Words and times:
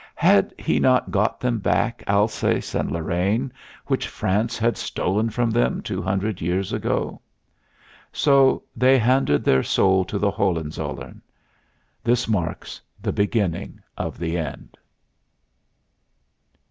Had 0.17 0.51
he 0.57 0.79
not 0.79 1.11
got 1.11 1.39
them 1.39 1.59
back 1.59 2.03
Alsace 2.07 2.73
and 2.73 2.91
Lorraine, 2.91 3.53
which 3.85 4.07
France 4.07 4.57
had 4.57 4.75
stolen 4.75 5.29
from 5.29 5.51
them 5.51 5.79
two 5.83 6.01
hundred 6.01 6.41
years 6.41 6.73
ago? 6.73 7.21
So 8.11 8.63
they 8.75 8.97
handed 8.97 9.43
their 9.43 9.61
soul 9.61 10.03
to 10.05 10.17
the 10.17 10.31
Hohenzollern. 10.31 11.21
This 12.03 12.27
marks 12.27 12.81
the 12.99 13.11
beginning 13.13 13.79
of 13.95 14.17
the 14.17 14.39
end. 14.39 14.75